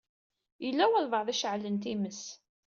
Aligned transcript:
Yella 0.63 0.85
walebɛaḍ 0.91 1.27
i 1.29 1.33
iceɛlen 1.35 1.77
times. 1.83 2.21